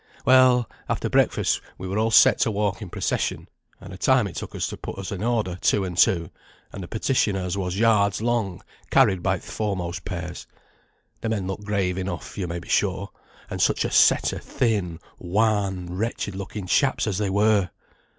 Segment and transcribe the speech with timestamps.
[0.25, 3.47] Well, after breakfast, we were all set to walk in procession,
[3.79, 6.31] and a time it took to put us in order, two and two,
[6.73, 10.47] and the petition as was yards long, carried by th' foremost pairs.
[11.19, 13.11] The men looked grave enough, yo may be sure;
[13.47, 17.69] and such a set of thin, wan, wretched looking chaps as they were!"